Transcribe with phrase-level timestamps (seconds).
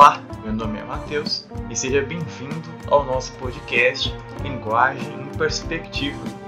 [0.00, 4.10] Olá, meu nome é Matheus e seja bem-vindo ao nosso podcast
[4.42, 6.39] Linguagem em Perspectiva.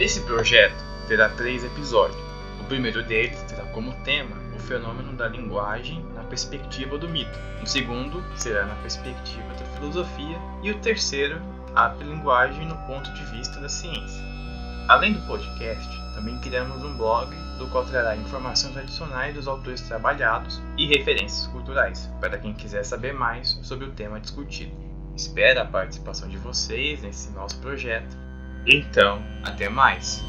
[0.00, 2.18] Esse projeto terá três episódios.
[2.58, 7.38] O primeiro deles terá como tema o fenômeno da linguagem na perspectiva do mito.
[7.62, 11.38] O segundo será na perspectiva da filosofia e o terceiro
[11.76, 14.24] a linguagem no ponto de vista da ciência.
[14.88, 17.28] Além do podcast, também criamos um blog
[17.58, 23.12] do qual trará informações adicionais dos autores trabalhados e referências culturais, para quem quiser saber
[23.12, 24.72] mais sobre o tema discutido.
[25.14, 28.29] Espero a participação de vocês nesse nosso projeto
[28.66, 30.24] então, até mais!